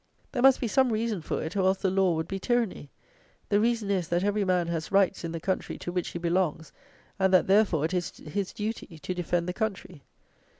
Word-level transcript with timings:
There 0.31 0.41
must 0.41 0.59
be 0.59 0.67
some 0.67 0.91
reason 0.91 1.21
for 1.21 1.43
it, 1.43 1.55
or 1.55 1.59
else 1.59 1.77
the 1.77 1.91
law 1.91 2.15
would 2.15 2.27
be 2.27 2.39
tyranny. 2.39 2.89
The 3.49 3.59
reason 3.59 3.91
is, 3.91 4.07
that 4.07 4.23
every 4.23 4.43
man 4.43 4.65
has 4.65 4.91
rights 4.91 5.23
in 5.23 5.31
the 5.31 5.39
country 5.39 5.77
to 5.77 5.91
which 5.91 6.07
he 6.07 6.17
belongs; 6.17 6.73
and 7.19 7.31
that, 7.35 7.45
therefore, 7.45 7.85
it 7.85 7.93
is 7.93 8.17
his 8.17 8.51
duty 8.51 8.97
to 8.97 9.13
defend 9.13 9.47
the 9.47 9.53
country. 9.53 10.01